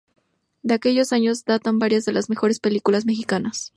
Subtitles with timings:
[0.63, 3.69] De aquellos años datan varias de las mejores películas mexicanas.